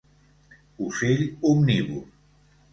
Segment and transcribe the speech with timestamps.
[0.85, 2.05] Ocell omnívor.